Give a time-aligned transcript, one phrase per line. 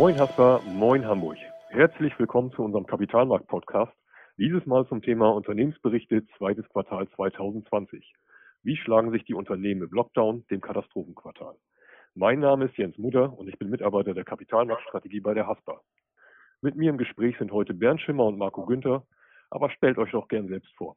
[0.00, 1.36] Moin Hasper, moin Hamburg.
[1.68, 3.92] Herzlich willkommen zu unserem Kapitalmarkt-Podcast.
[4.38, 8.14] Dieses Mal zum Thema Unternehmensberichte zweites Quartal 2020.
[8.62, 11.54] Wie schlagen sich die Unternehmen im Lockdown, dem Katastrophenquartal?
[12.14, 15.82] Mein Name ist Jens Mutter und ich bin Mitarbeiter der Kapitalmarktstrategie bei der Hasper.
[16.62, 19.04] Mit mir im Gespräch sind heute Bernd Schimmer und Marco Günther,
[19.50, 20.96] aber stellt euch doch gern selbst vor.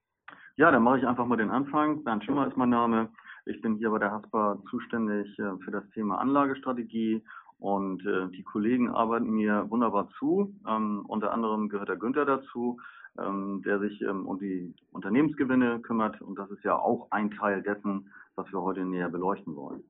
[0.56, 2.06] Ja, dann mache ich einfach mal den Anfang.
[2.06, 3.09] Bernd Schimmer ist mein Name.
[3.45, 7.22] Ich bin hier bei der Hasper zuständig äh, für das Thema Anlagestrategie
[7.60, 10.54] und äh, die Kollegen arbeiten mir wunderbar zu.
[10.68, 12.80] Ähm, unter anderem gehört der Günther dazu,
[13.18, 16.22] ähm, der sich ähm, um die Unternehmensgewinne kümmert.
[16.22, 19.84] Und das ist ja auch ein Teil dessen, was wir heute näher beleuchten wollen.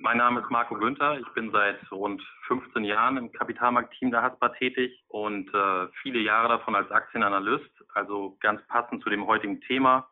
[0.00, 1.18] Mein Name ist Marco Günther.
[1.18, 6.48] Ich bin seit rund 15 Jahren im Kapitalmarktteam der Haspa tätig und äh, viele Jahre
[6.48, 10.08] davon als Aktienanalyst, also ganz passend zu dem heutigen Thema.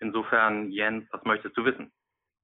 [0.00, 1.92] Insofern, Jens, was möchtest du wissen?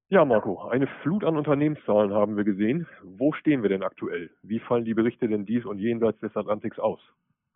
[0.09, 2.87] Ja, Marco, eine Flut an Unternehmenszahlen haben wir gesehen.
[3.03, 4.29] Wo stehen wir denn aktuell?
[4.43, 7.01] Wie fallen die Berichte denn dies und jenseits des Atlantiks aus?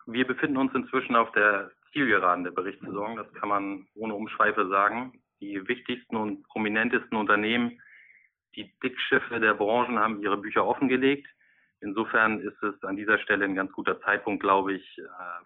[0.06, 3.16] Wir befinden uns inzwischen auf der Zielgeraden der Berichtssaison.
[3.16, 5.12] Das kann man ohne Umschweife sagen.
[5.40, 7.80] Die wichtigsten und prominentesten Unternehmen
[8.56, 11.28] die Dickschiffe der Branchen haben ihre Bücher offengelegt.
[11.80, 15.02] Insofern ist es an dieser Stelle ein ganz guter Zeitpunkt, glaube ich, äh,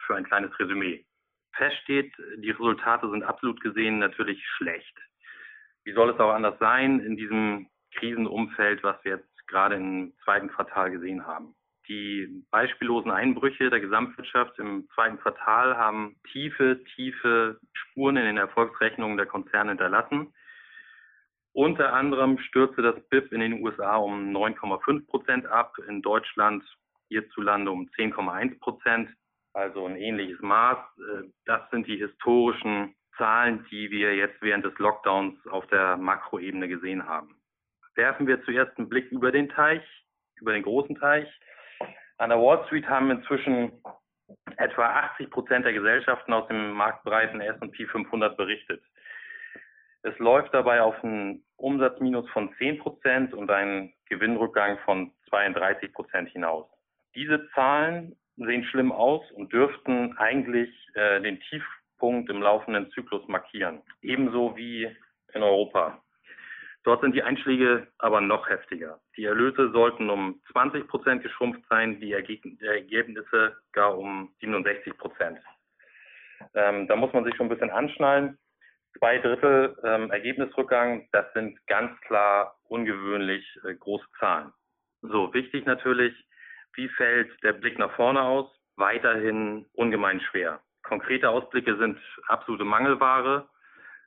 [0.07, 1.05] für ein kleines Resümee.
[1.53, 4.97] Fest steht, die Resultate sind absolut gesehen natürlich schlecht.
[5.85, 10.49] Wie soll es auch anders sein in diesem Krisenumfeld, was wir jetzt gerade im zweiten
[10.49, 11.55] Quartal gesehen haben?
[11.89, 19.19] Die beispiellosen Einbrüche der Gesamtwirtschaft im zweiten Quartal haben tiefe, tiefe Spuren in den Erfolgsrechnungen
[19.19, 20.33] der Konzerne hinterlassen.
[21.53, 26.65] Unter anderem stürzte das BIP in den USA um 9,5 Prozent ab, in Deutschland
[27.09, 29.11] hierzulande um 10,1 Prozent,
[29.53, 30.79] also ein ähnliches Maß.
[30.99, 36.69] Äh, das sind die historischen Zahlen, die wir jetzt während des Lockdowns auf der Makroebene
[36.69, 37.37] gesehen haben.
[37.95, 39.83] Werfen wir zuerst einen Blick über den Teich,
[40.41, 41.29] über den großen Teich.
[42.19, 43.73] An der Wall Street haben inzwischen
[44.57, 48.83] etwa 80 Prozent der Gesellschaften aus dem marktbreiten S&P 500 berichtet.
[50.03, 56.29] Es läuft dabei auf einen Umsatzminus von 10 Prozent und einen Gewinnrückgang von 32 Prozent
[56.31, 56.67] hinaus.
[57.15, 61.41] Diese Zahlen sehen schlimm aus und dürften eigentlich äh, den
[62.05, 64.85] Tiefpunkt im laufenden Zyklus markieren, ebenso wie
[65.33, 66.03] in Europa.
[66.85, 69.01] Dort sind die Einschläge aber noch heftiger.
[69.17, 75.39] Die Erlöse sollten um 20 Prozent geschrumpft sein, die Ergebnisse gar um 67 Prozent.
[76.55, 78.37] Ähm, da muss man sich schon ein bisschen anschnallen.
[78.99, 84.53] Zwei Drittel ähm, Ergebnisrückgang, das sind ganz klar ungewöhnlich äh, große Zahlen.
[85.01, 86.15] So, wichtig natürlich,
[86.75, 88.51] wie fällt der Blick nach vorne aus?
[88.77, 90.61] Weiterhin ungemein schwer.
[90.85, 93.49] Konkrete Ausblicke sind absolute Mangelware.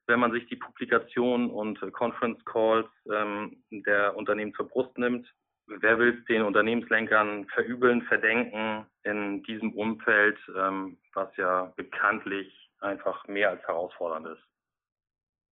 [0.05, 5.27] Wenn man sich die Publikationen und Conference Calls ähm, der Unternehmen zur Brust nimmt,
[5.67, 13.49] wer will den Unternehmenslenkern verübeln, verdenken in diesem Umfeld, ähm, was ja bekanntlich einfach mehr
[13.49, 14.44] als herausfordernd ist.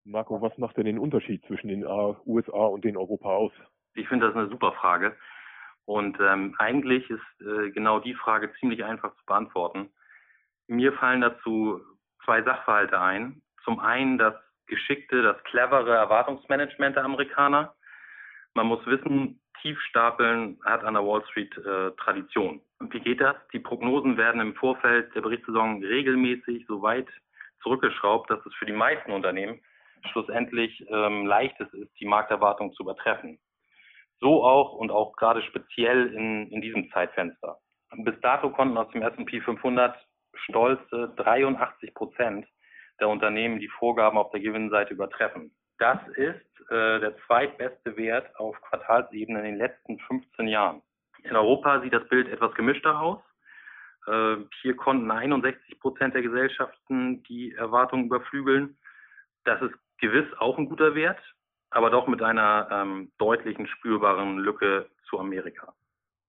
[0.05, 3.51] Marco, was macht denn den Unterschied zwischen den USA und den Europa aus?
[3.95, 5.17] Ich finde das eine super Frage.
[5.85, 9.89] Und ähm, eigentlich ist äh, genau die Frage ziemlich einfach zu beantworten.
[10.67, 11.81] Mir fallen dazu
[12.23, 13.41] zwei Sachverhalte ein.
[13.63, 14.35] Zum einen das
[14.67, 17.75] geschickte, das clevere Erwartungsmanagement der Amerikaner.
[18.53, 22.61] Man muss wissen, Tiefstapeln hat an der Wall Street äh, Tradition.
[22.79, 23.35] Und wie geht das?
[23.53, 27.07] Die Prognosen werden im Vorfeld der Berichtssaison regelmäßig so weit
[27.61, 29.59] zurückgeschraubt, dass es für die meisten Unternehmen
[30.11, 33.39] schlussendlich ähm, leichtes ist, die Markterwartung zu übertreffen.
[34.19, 37.57] So auch und auch gerade speziell in, in diesem Zeitfenster.
[37.97, 39.95] Bis dato konnten aus dem S&P 500
[40.38, 42.47] stolze 83 Prozent
[43.00, 45.51] der Unternehmen die Vorgaben auf der Gewinnseite übertreffen.
[45.78, 50.81] Das ist äh, der zweitbeste Wert auf Quartalsebene in den letzten 15 Jahren.
[51.23, 53.19] In Europa sieht das Bild etwas gemischter aus.
[54.07, 58.78] Äh, hier konnten 61 Prozent der Gesellschaften die Erwartungen überflügeln.
[59.43, 61.20] Das ist gewiss auch ein guter Wert,
[61.72, 65.73] aber doch mit einer ähm, deutlichen spürbaren Lücke zu Amerika.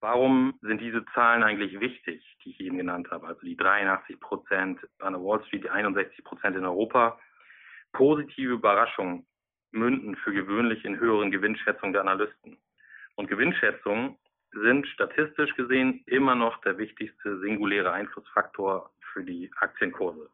[0.00, 3.26] Warum sind diese Zahlen eigentlich wichtig, die ich eben genannt habe?
[3.26, 7.18] Also die 83 Prozent an der Wall Street, die 61 Prozent in Europa.
[7.92, 9.26] Positive Überraschungen
[9.70, 12.58] münden für gewöhnlich in höheren Gewinnschätzungen der Analysten.
[13.14, 14.16] Und Gewinnschätzungen
[14.52, 20.30] sind statistisch gesehen immer noch der wichtigste singuläre Einflussfaktor für die Aktienkurse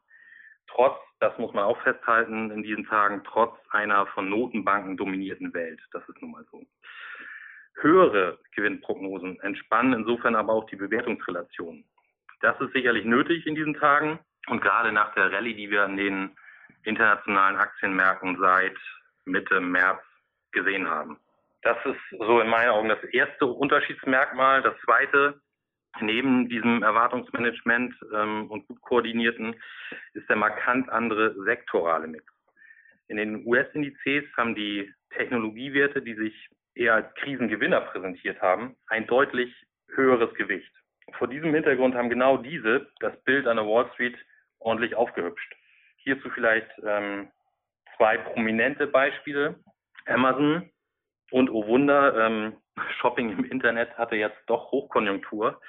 [0.75, 5.81] trotz, das muss man auch festhalten in diesen Tagen, trotz einer von Notenbanken dominierten Welt.
[5.93, 6.65] Das ist nun mal so.
[7.81, 11.85] Höhere Gewinnprognosen entspannen insofern aber auch die Bewertungsrelation.
[12.41, 15.97] Das ist sicherlich nötig in diesen Tagen und gerade nach der Rallye, die wir an
[15.97, 16.37] den
[16.85, 18.77] internationalen Aktienmärkten seit
[19.25, 20.03] Mitte März
[20.51, 21.19] gesehen haben.
[21.63, 24.63] Das ist so in meinen Augen das erste Unterschiedsmerkmal.
[24.63, 25.41] Das zweite,
[26.01, 29.55] Neben diesem Erwartungsmanagement ähm, und gut koordinierten
[30.15, 32.25] ist der markant andere sektorale Mix.
[33.09, 39.55] In den US-Indizes haben die Technologiewerte, die sich eher Krisengewinner präsentiert haben, ein deutlich
[39.95, 40.71] höheres Gewicht.
[41.19, 44.17] Vor diesem Hintergrund haben genau diese das Bild an der Wall Street
[44.59, 45.55] ordentlich aufgehübscht.
[45.97, 47.31] Hierzu vielleicht ähm,
[47.97, 49.57] zwei prominente Beispiele.
[50.07, 50.71] Amazon
[51.31, 52.57] und oh Wunder, ähm,
[53.01, 55.61] Shopping im Internet hatte jetzt doch Hochkonjunktur,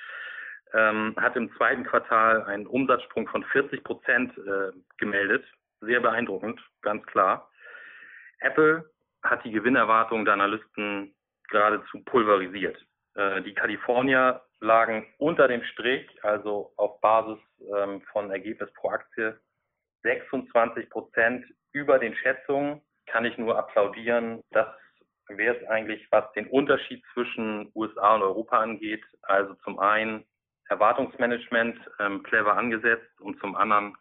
[0.74, 5.46] ähm, hat im zweiten Quartal einen Umsatzsprung von 40 Prozent äh, gemeldet.
[5.82, 7.50] Sehr beeindruckend, ganz klar.
[8.40, 8.90] Apple
[9.24, 11.16] hat die Gewinnerwartungen der Analysten
[11.50, 12.78] geradezu pulverisiert.
[13.16, 17.40] Äh, die Kalifornier lagen unter dem Strich, also auf Basis
[17.76, 19.40] ähm, von Ergebnis pro Aktie,
[20.04, 22.82] 26 Prozent über den Schätzungen.
[23.06, 24.42] Kann ich nur applaudieren.
[24.52, 24.68] Das
[25.28, 29.04] wäre es eigentlich, was den Unterschied zwischen USA und Europa angeht.
[29.24, 30.26] Also zum einen
[30.70, 33.96] Erwartungsmanagement ähm, clever angesetzt und zum anderen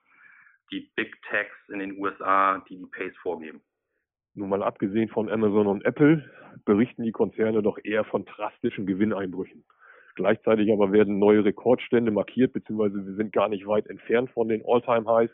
[0.70, 3.62] die Big Techs in den USA, die die Pace vorgeben.
[4.34, 6.24] Nun mal abgesehen von Amazon und Apple
[6.64, 9.64] berichten die Konzerne doch eher von drastischen Gewinneinbrüchen.
[10.14, 14.62] Gleichzeitig aber werden neue Rekordstände markiert, beziehungsweise wir sind gar nicht weit entfernt von den
[14.66, 15.30] All-Time-Highs.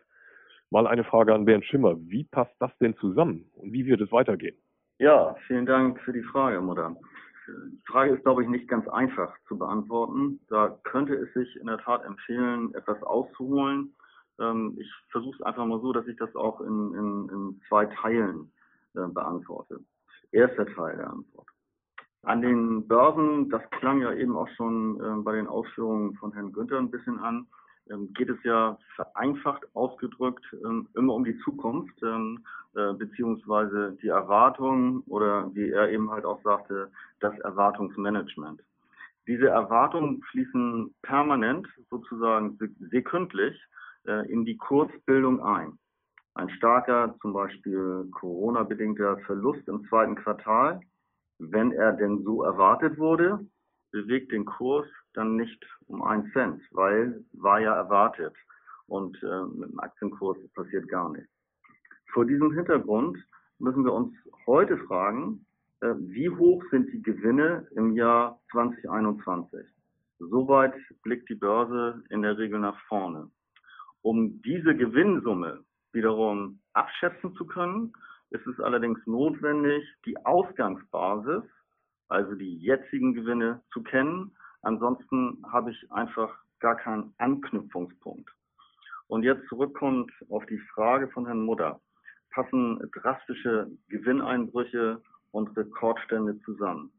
[0.70, 1.96] Mal eine Frage an Bernd Schimmer.
[1.98, 4.56] Wie passt das denn zusammen und wie wird es weitergehen?
[4.98, 6.96] Ja, vielen Dank für die Frage, Mutter.
[7.48, 10.40] Die Frage ist, glaube ich, nicht ganz einfach zu beantworten.
[10.48, 13.94] Da könnte es sich in der Tat empfehlen, etwas auszuholen.
[14.40, 17.86] Ähm, ich versuche es einfach mal so, dass ich das auch in, in, in zwei
[17.86, 18.52] Teilen
[18.98, 19.80] äh, beantworte.
[20.32, 21.46] Erster Teil der Antwort.
[22.22, 26.52] An den Börsen, das klang ja eben auch schon äh, bei den Ausführungen von Herrn
[26.52, 27.46] Günther ein bisschen an,
[27.90, 34.08] ähm, geht es ja vereinfacht ausgedrückt ähm, immer um die Zukunft, ähm, äh, beziehungsweise die
[34.08, 36.90] Erwartungen oder wie er eben halt auch sagte,
[37.20, 38.62] das Erwartungsmanagement.
[39.26, 42.58] Diese Erwartungen fließen permanent, sozusagen
[42.90, 43.58] sekündlich,
[44.06, 45.78] äh, in die Kursbildung ein.
[46.38, 50.78] Ein starker, zum Beispiel Corona-bedingter Verlust im zweiten Quartal,
[51.40, 53.44] wenn er denn so erwartet wurde,
[53.90, 58.36] bewegt den Kurs dann nicht um einen Cent, weil war ja erwartet
[58.86, 61.28] und äh, mit dem Aktienkurs passiert gar nichts.
[62.12, 63.18] Vor diesem Hintergrund
[63.58, 64.14] müssen wir uns
[64.46, 65.44] heute fragen,
[65.80, 69.66] äh, wie hoch sind die Gewinne im Jahr 2021?
[70.20, 73.28] Soweit blickt die Börse in der Regel nach vorne.
[74.02, 75.64] Um diese Gewinnsumme
[75.98, 77.92] wiederum abschätzen zu können,
[78.30, 81.42] ist es allerdings notwendig, die Ausgangsbasis,
[82.08, 84.30] also die jetzigen Gewinne, zu kennen.
[84.62, 88.30] Ansonsten habe ich einfach gar keinen Anknüpfungspunkt.
[89.08, 91.80] Und jetzt zurückkommt auf die Frage von Herrn Mutter.
[92.30, 95.02] Passen drastische Gewinneinbrüche
[95.32, 96.92] und Rekordstände zusammen?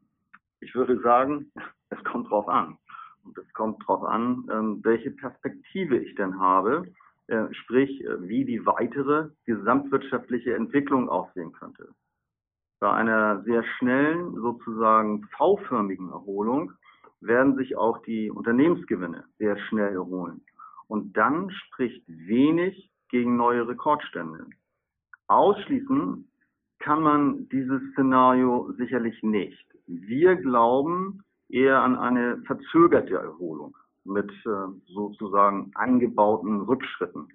[0.60, 1.50] Ich würde sagen,
[1.90, 2.76] es kommt drauf an.
[3.24, 6.84] Und es kommt drauf an, ähm, welche Perspektive ich denn habe
[7.52, 11.88] sprich äh, wie die weitere gesamtwirtschaftliche Entwicklung aussehen könnte.
[12.80, 16.72] Bei einer sehr schnellen, sozusagen V-förmigen Erholung
[17.20, 20.40] werden sich auch die Unternehmensgewinne sehr schnell erholen.
[20.88, 24.46] Und dann spricht wenig gegen neue Rekordstände.
[25.28, 26.28] Ausschließen
[26.78, 29.66] kann man dieses Szenario sicherlich nicht.
[29.86, 37.28] Wir glauben eher an eine verzögerte Erholung mit äh, sozusagen eingebauten Rückschritten.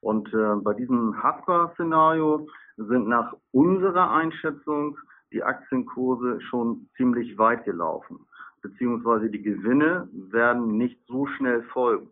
[0.00, 4.98] Und äh, bei diesem Haspa-Szenario sind nach unserer Einschätzung
[5.32, 8.20] die Aktienkurse schon ziemlich weit gelaufen,
[8.62, 12.08] beziehungsweise die Gewinne werden nicht so schnell folgen.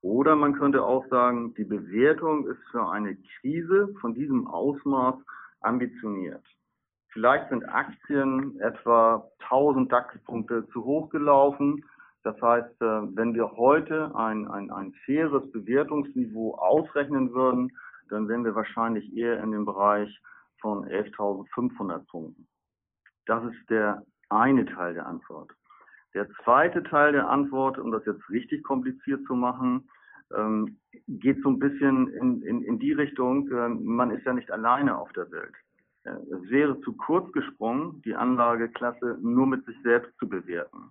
[0.00, 5.14] Oder man könnte auch sagen, die Bewertung ist für eine Krise von diesem Ausmaß
[5.60, 6.42] ambitioniert.
[7.10, 11.84] Vielleicht sind Aktien etwa 1000 DAX-Punkte zu hoch gelaufen
[12.22, 17.76] das heißt, äh, wenn wir heute ein, ein, ein faires Bewertungsniveau ausrechnen würden,
[18.10, 20.20] dann wären wir wahrscheinlich eher in dem Bereich
[20.60, 22.46] von 11.500 Punkten.
[23.26, 25.50] Das ist der eine Teil der Antwort.
[26.14, 29.88] Der zweite Teil der Antwort, um das jetzt richtig kompliziert zu machen,
[30.34, 34.50] ähm, geht so ein bisschen in, in, in die Richtung, äh, man ist ja nicht
[34.50, 35.54] alleine auf der Welt.
[36.04, 40.90] Äh, es wäre zu kurz gesprungen, die Anlageklasse nur mit sich selbst zu bewerten.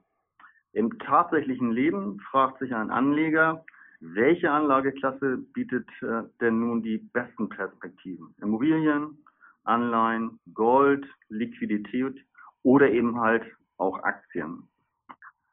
[0.73, 3.65] Im tatsächlichen Leben fragt sich ein Anleger,
[3.99, 8.33] welche Anlageklasse bietet äh, denn nun die besten Perspektiven?
[8.41, 9.17] Immobilien,
[9.63, 12.15] Anleihen, Gold, Liquidität
[12.63, 13.43] oder eben halt
[13.77, 14.63] auch Aktien.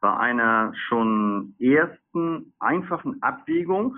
[0.00, 3.96] Bei einer schon ersten einfachen Abwägung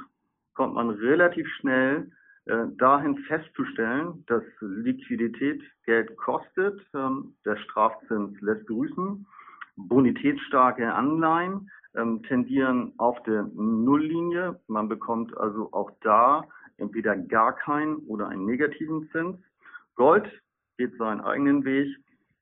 [0.54, 2.10] kommt man relativ schnell
[2.46, 9.26] äh, dahin festzustellen, dass Liquidität Geld kostet, ähm, der Strafzins lässt grüßen
[9.88, 14.60] bonitätsstarke Anleihen ähm, tendieren auf der Nulllinie.
[14.68, 16.44] Man bekommt also auch da
[16.76, 19.36] entweder gar keinen oder einen negativen Zins.
[19.96, 20.26] Gold
[20.78, 21.88] geht seinen eigenen Weg.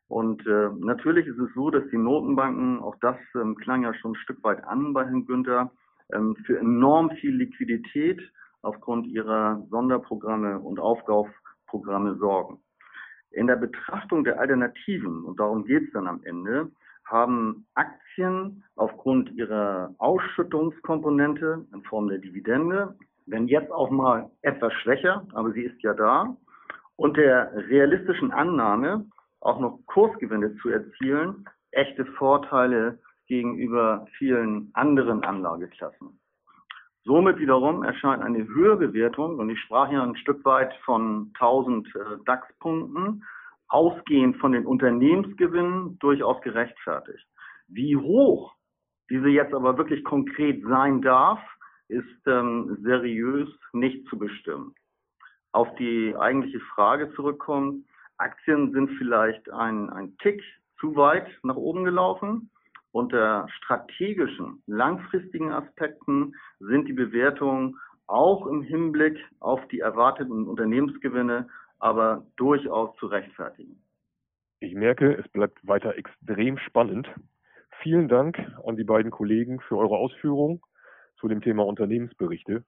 [0.08, 4.12] Und äh, natürlich ist es so, dass die Notenbanken, auch das ähm, klang ja schon
[4.12, 5.70] ein Stück weit an bei Herrn Günther,
[6.12, 8.20] ähm, für enorm viel Liquidität
[8.62, 12.60] aufgrund ihrer Sonderprogramme und Aufkaufprogramme sorgen.
[13.30, 16.70] In der Betrachtung der Alternativen, und darum geht es dann am Ende,
[17.10, 22.96] haben Aktien aufgrund ihrer Ausschüttungskomponente in Form der Dividende,
[23.26, 26.36] wenn jetzt auch mal etwas schwächer, aber sie ist ja da,
[26.96, 29.06] und der realistischen Annahme,
[29.40, 32.98] auch noch Kursgewinne zu erzielen, echte Vorteile
[33.28, 36.18] gegenüber vielen anderen Anlageklassen.
[37.04, 41.86] Somit wiederum erscheint eine höhere Wertung, und ich sprach ja ein Stück weit von 1000
[41.94, 43.22] äh, DAX-Punkten,
[43.68, 47.26] ausgehend von den Unternehmensgewinnen durchaus gerechtfertigt.
[47.68, 48.54] Wie hoch
[49.10, 51.40] diese jetzt aber wirklich konkret sein darf,
[51.88, 54.74] ist ähm, seriös nicht zu bestimmen.
[55.52, 57.86] Auf die eigentliche Frage zurückkommen,
[58.18, 60.42] Aktien sind vielleicht ein, ein Tick
[60.80, 62.50] zu weit nach oben gelaufen.
[62.90, 71.48] Unter strategischen, langfristigen Aspekten sind die Bewertungen auch im Hinblick auf die erwarteten Unternehmensgewinne
[71.78, 73.82] aber durchaus zu rechtfertigen.
[74.60, 77.08] Ich merke, es bleibt weiter extrem spannend.
[77.82, 80.60] Vielen Dank an die beiden Kollegen für eure Ausführungen
[81.20, 82.64] zu dem Thema Unternehmensberichte.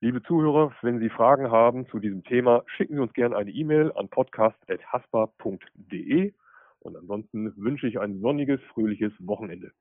[0.00, 3.90] Liebe Zuhörer, wenn Sie Fragen haben zu diesem Thema, schicken Sie uns gerne eine E-Mail
[3.92, 6.32] an podcast.haspa.de
[6.80, 9.72] und ansonsten wünsche ich ein sonniges, fröhliches Wochenende.